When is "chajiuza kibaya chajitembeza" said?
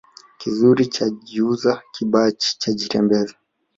0.93-3.35